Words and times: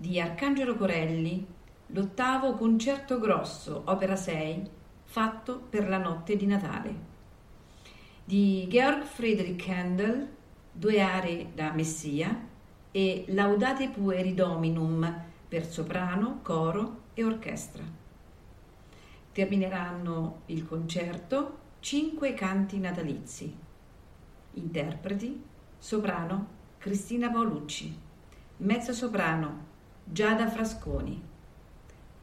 di 0.00 0.20
Arcangelo 0.20 0.76
Corelli 0.76 1.44
l'ottavo 1.86 2.54
concerto 2.54 3.18
grosso, 3.18 3.82
opera 3.86 4.14
6, 4.14 4.70
fatto 5.02 5.58
per 5.68 5.88
la 5.88 5.98
notte 5.98 6.36
di 6.36 6.46
Natale. 6.46 6.94
Di 8.22 8.68
Georg 8.68 9.02
Friedrich 9.02 9.68
Handel, 9.68 10.28
due 10.70 11.00
aree 11.00 11.50
da 11.52 11.72
Messia 11.72 12.46
e 12.92 13.24
Laudate 13.30 13.88
Pueri 13.88 14.34
Dominum 14.34 15.24
per 15.48 15.66
soprano, 15.66 16.38
coro 16.42 17.00
e 17.14 17.24
orchestra. 17.24 17.82
Termineranno 19.32 20.42
il 20.46 20.64
concerto 20.64 21.58
cinque 21.80 22.34
canti 22.34 22.78
natalizi 22.78 23.52
Interpreti 24.52 25.42
soprano 25.76 26.56
Cristina 26.78 27.30
Paolucci, 27.30 27.98
mezzo 28.58 28.92
soprano 28.92 29.67
Giada 30.10 30.48
Frasconi, 30.48 31.22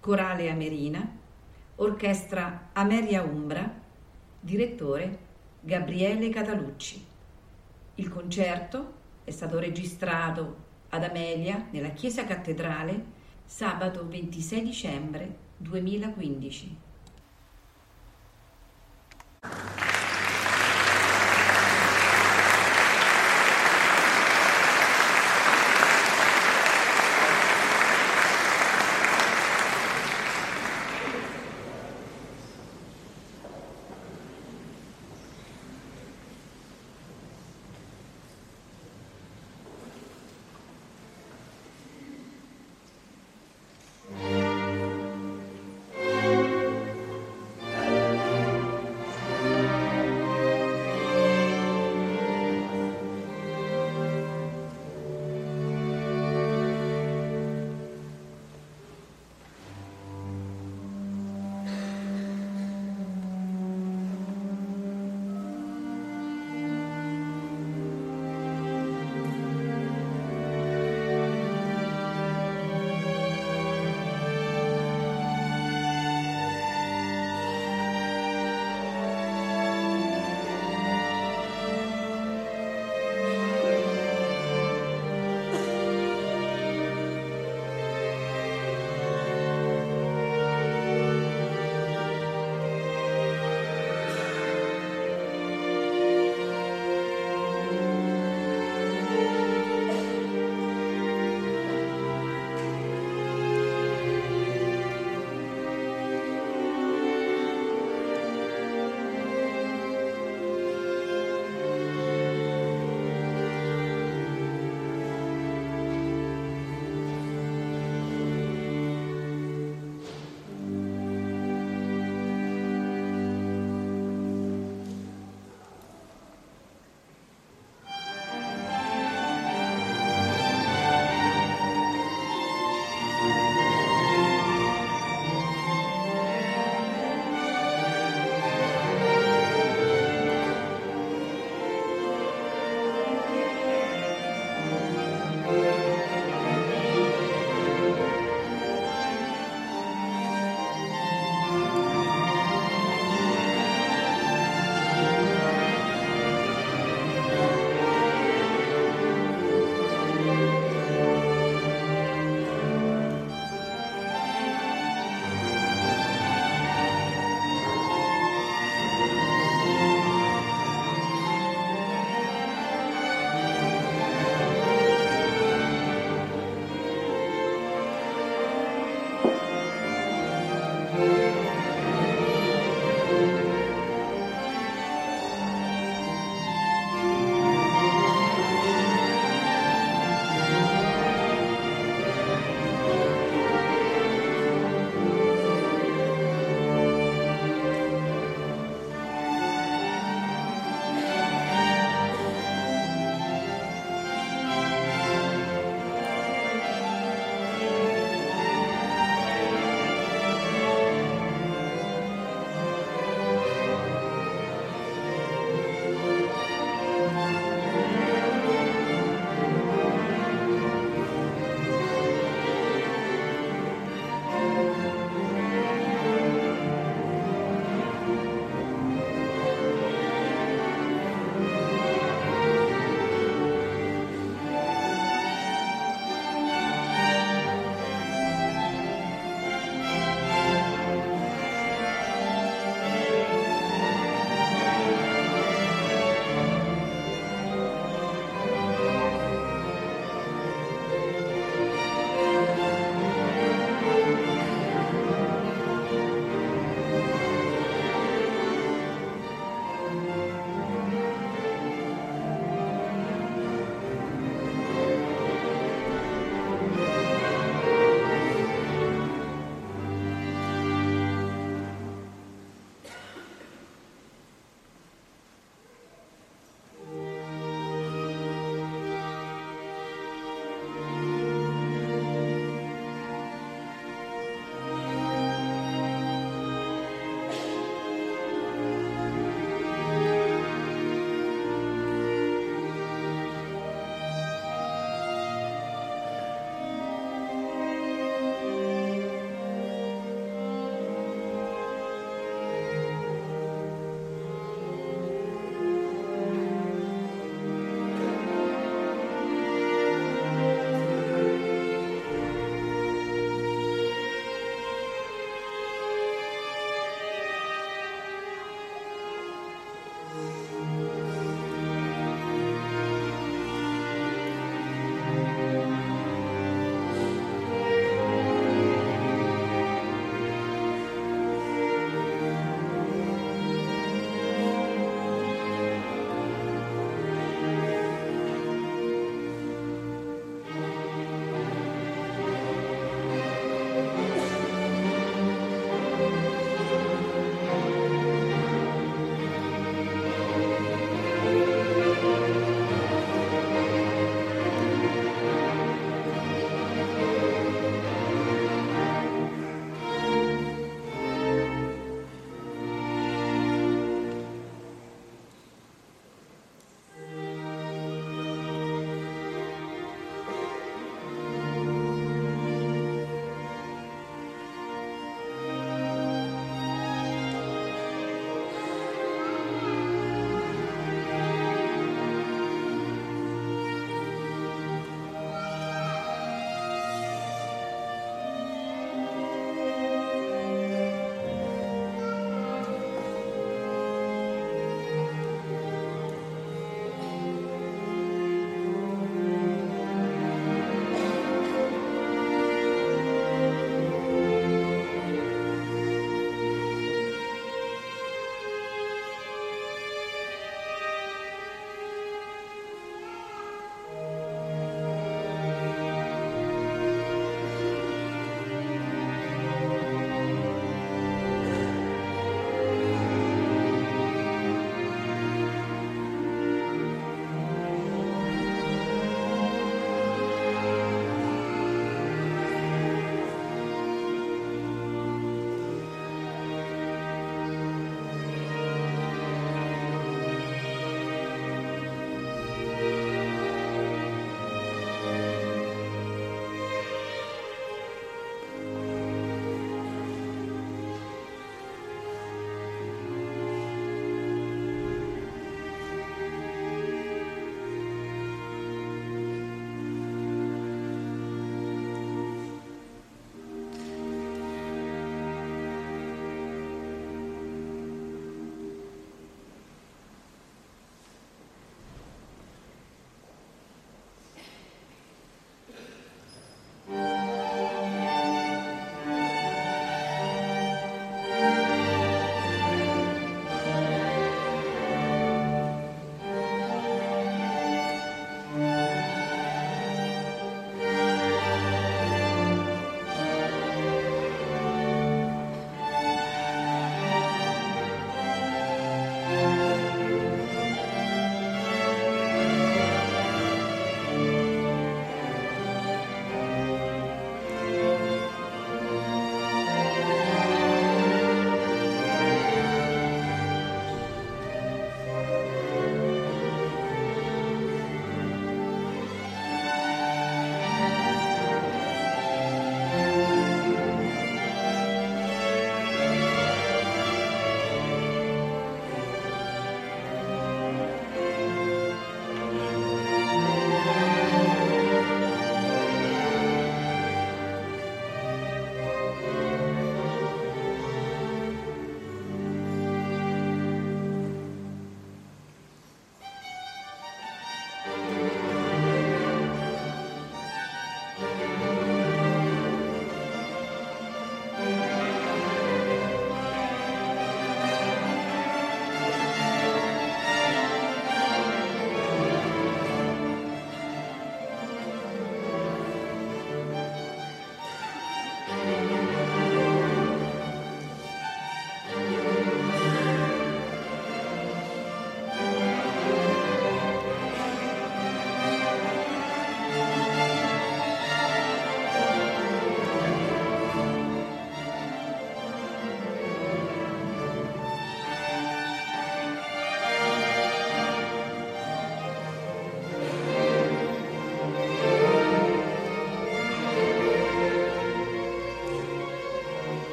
corale 0.00 0.50
Amerina, 0.50 1.06
orchestra 1.76 2.70
Ameria 2.72 3.22
Umbra, 3.22 3.70
direttore 4.40 5.18
Gabriele 5.60 6.30
Catalucci. 6.30 7.04
Il 7.96 8.08
concerto 8.08 8.92
è 9.24 9.30
stato 9.30 9.58
registrato 9.58 10.56
ad 10.88 11.04
Amelia 11.04 11.66
nella 11.72 11.90
chiesa 11.90 12.24
cattedrale 12.24 13.04
sabato 13.44 14.08
26 14.08 14.62
dicembre 14.62 15.36
2015. 15.58 16.76